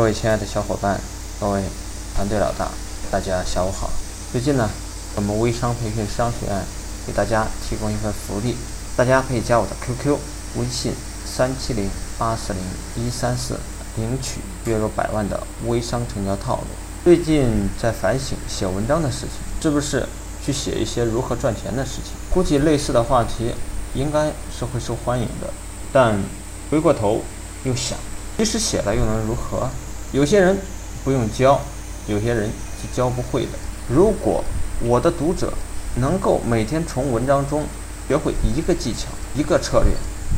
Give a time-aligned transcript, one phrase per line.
[0.00, 0.98] 各位亲爱的小伙伴，
[1.38, 1.62] 各位
[2.16, 2.70] 团队老大，
[3.10, 3.90] 大家下午好。
[4.32, 4.66] 最近呢，
[5.14, 6.58] 我们微商培训商学院
[7.06, 8.56] 给大家提供一份福利，
[8.96, 10.16] 大家可以加我的 QQ
[10.56, 10.94] 微信
[11.26, 12.62] 三七零八四零
[12.96, 13.60] 一三四，
[13.96, 16.64] 领取月入百万的微商成交套路。
[17.04, 20.08] 最近在反省写文章的事情，是不是
[20.42, 22.12] 去写一些如何赚钱的事情？
[22.32, 23.54] 估计类似的话题
[23.92, 25.52] 应该是会受欢迎的，
[25.92, 26.18] 但
[26.70, 27.20] 回过头
[27.64, 27.98] 又想，
[28.38, 29.68] 即使写了又能如何？
[30.12, 30.58] 有些人
[31.04, 31.60] 不用教，
[32.08, 32.50] 有些人
[32.82, 33.52] 是教不会的。
[33.88, 34.42] 如果
[34.82, 35.52] 我的读者
[35.96, 37.62] 能够每天从文章中
[38.08, 39.06] 学会一个技巧、
[39.36, 39.92] 一个策略，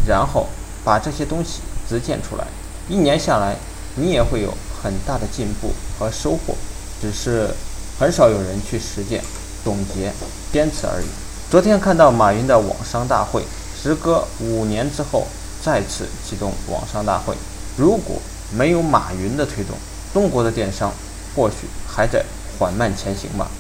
[0.07, 0.47] 然后
[0.85, 2.47] 把这些东西实践出来，
[2.87, 3.57] 一年下来，
[3.97, 6.55] 你也会有很大的进步和收获。
[7.01, 7.49] 只是
[7.99, 9.25] 很少有人去实践、
[9.65, 10.13] 总结、
[10.53, 11.07] 坚持而已。
[11.51, 13.43] 昨天看到马云的网商大会，
[13.83, 15.27] 时隔五年之后
[15.65, 17.35] 再次启动网商大会，
[17.79, 18.21] 如果。
[18.57, 19.77] 没有马云的推动，
[20.13, 20.93] 中国的电商
[21.35, 22.25] 或许还在
[22.59, 23.51] 缓慢前行吧。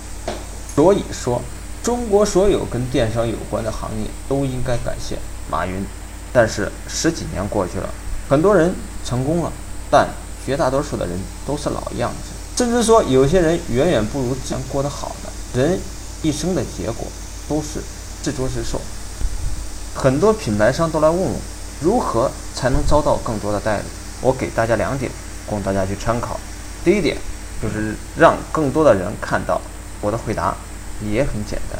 [0.74, 1.40] 所以说，
[1.82, 5.18] 中国所有跟电商有关的行业都应该感谢
[5.50, 5.84] 马云。
[6.32, 7.88] 但是十几年过去了，
[8.28, 9.52] 很多人成功了，
[9.90, 10.08] 但
[10.46, 12.32] 绝大多数的人都是老样子。
[12.56, 15.60] 甚至说，有些人远远不如之前过得好的。
[15.60, 15.78] 人
[16.22, 17.06] 一生的结果
[17.48, 17.80] 都是
[18.22, 18.80] 自作自受。
[19.94, 21.36] 很多品牌商都来问我，
[21.82, 23.84] 如何才能招到更多的代理？
[24.22, 25.10] 我给大家两点，
[25.46, 26.40] 供大家去参考。
[26.82, 27.18] 第一点
[27.60, 29.60] 就是让更多的人看到。
[30.00, 30.52] 我的回答
[31.00, 31.78] 也很简单，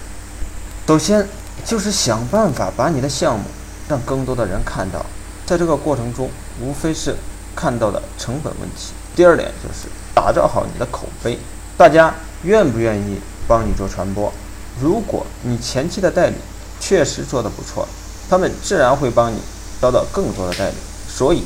[0.86, 1.26] 首先
[1.64, 3.46] 就是想办法把你的项目
[3.88, 5.04] 让更多的人看到。
[5.44, 7.16] 在这个过程中，无非是
[7.56, 8.92] 看到的成本问题。
[9.16, 11.36] 第二点就是打造好你的口碑，
[11.76, 13.18] 大家愿不愿意
[13.48, 14.32] 帮你做传播？
[14.80, 16.36] 如果你前期的代理
[16.78, 17.88] 确实做得不错，
[18.30, 19.38] 他们自然会帮你
[19.80, 20.76] 招到更多的代理。
[21.08, 21.42] 所以。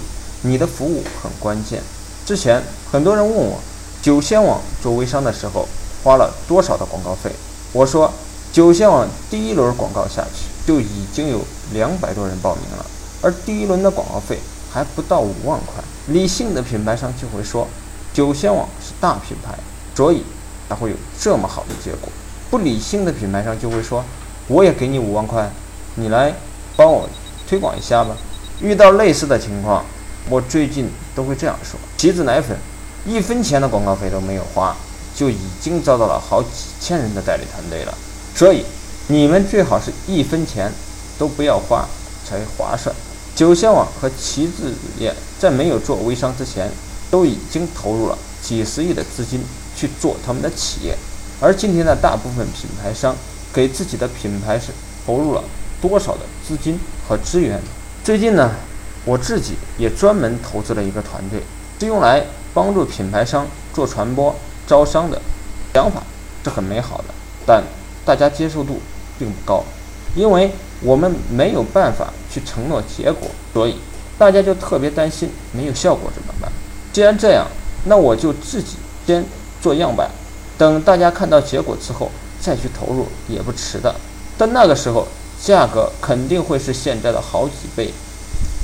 [0.47, 1.83] 你的服务很关键。
[2.25, 3.58] 之前很多人问我，
[4.00, 5.66] 酒仙网做微商的时候
[6.05, 7.30] 花了多少的广告费？
[7.72, 8.12] 我说，
[8.53, 11.41] 酒仙网第一轮广告下去就已经有
[11.72, 12.87] 两百多人报名了，
[13.22, 14.38] 而第一轮的广告费
[14.72, 15.82] 还不到五万块。
[16.09, 17.66] 理性的品牌商就会说，
[18.12, 19.59] 酒仙网是大品牌，
[19.97, 20.22] 所以
[20.69, 22.09] 才会有这么好的结果。
[22.49, 24.04] 不理性的品牌商就会说，
[24.47, 25.50] 我也给你五万块，
[25.97, 26.32] 你来
[26.76, 27.09] 帮我
[27.49, 28.16] 推广一下吧。
[28.60, 29.84] 遇到类似的情况。
[30.28, 32.56] 我最近都会这样说：旗子奶粉，
[33.06, 34.76] 一分钱的广告费都没有花，
[35.14, 36.48] 就已经招到了好几
[36.81, 37.94] 千人的代理团队了。
[38.34, 38.64] 所以，
[39.06, 40.72] 你们最好是一分钱
[41.16, 41.87] 都不要花
[42.28, 42.94] 才划算。
[43.37, 46.69] 九仙网和旗子乳业在没有做微商之前，
[47.08, 49.41] 都已经投入了几十亿的资金
[49.76, 50.97] 去做他们的企业。
[51.41, 53.14] 而今天的大部分品牌商
[53.53, 54.72] 给自己的品牌是
[55.06, 55.44] 投入了
[55.81, 57.60] 多少的资金和资源？
[58.03, 58.50] 最近呢？
[59.06, 61.41] 我自己也专门投资了一个团队，
[61.81, 62.22] 是用来
[62.53, 64.34] 帮助品牌商做传播、
[64.67, 65.19] 招商的。
[65.72, 66.03] 想法
[66.43, 67.05] 是很美好的，
[67.47, 67.62] 但
[68.05, 68.81] 大家接受度
[69.19, 69.62] 并不高，
[70.17, 70.50] 因为
[70.83, 73.77] 我们没有办法去承诺结果，所以
[74.19, 76.50] 大家就特别担心没有效果怎么办？
[76.93, 77.47] 既然这样，
[77.84, 79.25] 那我就自己先
[79.62, 80.11] 做样板，
[80.59, 83.94] 等大家看到结果之后再去投入也不迟的。
[84.37, 85.06] 但那个时候
[85.41, 87.93] 价格肯定会是现在的好几倍。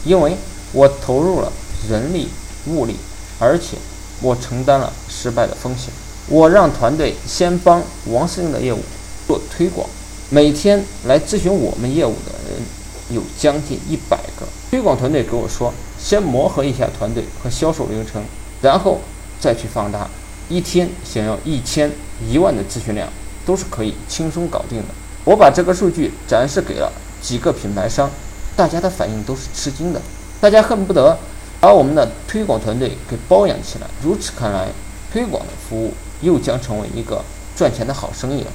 [0.05, 0.37] 因为
[0.73, 1.53] 我投入了
[1.89, 2.29] 人力
[2.67, 2.97] 物力，
[3.39, 3.77] 而且
[4.21, 5.93] 我承担了失败的风险。
[6.29, 8.79] 我让团队先帮王司令的业务
[9.27, 9.89] 做推广，
[10.31, 12.62] 每天来咨询我们业务的人
[13.11, 14.47] 有将近一百个。
[14.71, 18.23] 推广团队给我说，先磨合一下团队和销售流程，
[18.62, 19.01] 然后
[19.41, 20.09] 再去放大。
[20.49, 21.91] 一天想要一千、
[22.31, 23.09] 一万的咨询量
[23.45, 24.89] 都是可以轻松搞定的。
[25.25, 28.11] 我把这个数据展示给了几个品牌商。
[28.57, 30.01] 大家的反应都是吃惊的，
[30.41, 31.17] 大家恨不得
[31.61, 33.87] 把我们的推广团队给包养起来。
[34.03, 34.69] 如此看来，
[35.13, 37.25] 推广的服务又将成为一个
[37.57, 38.51] 赚钱的好生意了。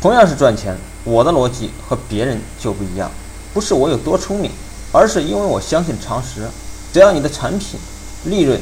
[0.00, 3.10] 同样是赚钱，我的逻辑和别人就不一样。
[3.52, 4.50] 不是我有多聪明，
[4.92, 6.48] 而是因为我相信常识。
[6.92, 7.78] 只要你的产品
[8.24, 8.58] 利润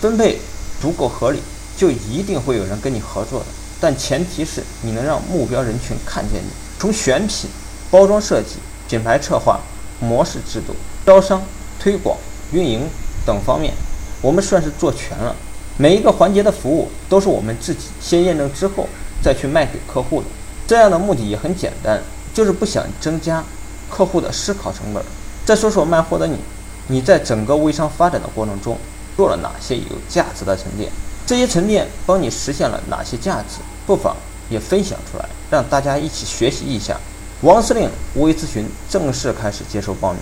[0.00, 0.38] 分配
[0.80, 1.40] 足够合理，
[1.76, 3.46] 就一定会有人跟你合作的。
[3.80, 6.48] 但前提是你能让目标人群看见你。
[6.78, 7.50] 从选品、
[7.90, 8.56] 包装设计。
[8.88, 9.60] 品牌策划、
[10.00, 10.74] 模式制度、
[11.04, 11.42] 招商、
[11.78, 12.16] 推广、
[12.52, 12.88] 运营
[13.26, 13.74] 等方面，
[14.22, 15.36] 我们算是做全了。
[15.76, 18.88] 每一个环节的服务都是我们自己先验证之后
[19.22, 20.26] 再去卖给客户的。
[20.66, 22.00] 这样的目的也很简单，
[22.32, 23.44] 就是不想增加
[23.90, 25.02] 客户的思考成本。
[25.44, 26.38] 再说说卖货的你，
[26.86, 28.76] 你在整个微商发展的过程中
[29.16, 30.90] 做了哪些有价值的沉淀？
[31.26, 33.60] 这些沉淀帮你实现了哪些价值？
[33.86, 34.16] 不妨
[34.48, 36.98] 也分享出来，让大家一起学习一下。
[37.42, 40.20] 王司令微咨询正式开始接受报名，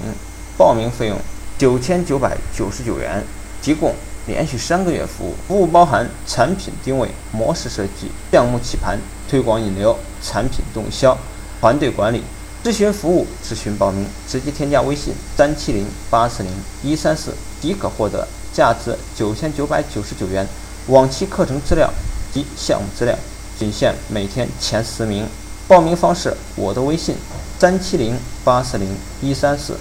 [0.58, 1.16] 报名费用
[1.56, 3.24] 九千九百九十九元，
[3.62, 3.94] 提供
[4.26, 8.98] 连续三个月服务，服务包含产品定位、模式设计、项目起盘、
[9.30, 11.16] 推广引流、产品动销、
[11.58, 12.22] 团队管理。
[12.62, 16.52] 咨询服务、咨询报名，直接添加微信三七零八四零
[16.82, 17.32] 一三四
[17.62, 20.46] 即可获得价值九千九百九十九元
[20.88, 21.90] 往期课程资料
[22.34, 23.16] 及项目资料，
[23.58, 25.26] 仅限每天前十名。
[25.68, 27.16] 报名方式：我的微信
[27.58, 28.88] 三七零八四零
[29.20, 29.76] 一三四。